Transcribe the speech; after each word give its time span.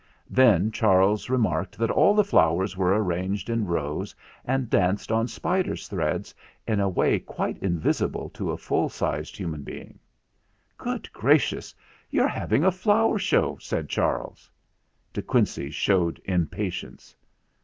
Then 0.31 0.71
Charles 0.71 1.29
remarked 1.29 1.77
that 1.77 1.91
all 1.91 2.15
the 2.15 2.23
flowers 2.23 2.75
were 2.75 2.97
arranged 2.99 3.51
in 3.51 3.67
rows 3.67 4.15
and 4.43 4.67
danced 4.67 5.11
on 5.11 5.27
spiders' 5.27 5.87
threads 5.87 6.33
in 6.67 6.79
a 6.79 6.89
way 6.89 7.19
quite 7.19 7.59
invisible 7.59 8.27
to 8.31 8.49
a 8.49 8.57
full 8.57 8.89
sized 8.89 9.37
human 9.37 9.61
being. 9.61 9.99
"Good 10.75 11.13
gracious! 11.13 11.75
you're 12.09 12.27
having 12.27 12.63
a 12.63 12.71
flower 12.71 13.19
show!" 13.19 13.57
said 13.61 13.89
Charles. 13.89 14.49
De 15.13 15.21
Quincey 15.21 15.69
showed 15.69 16.19
impatience. 16.25 17.15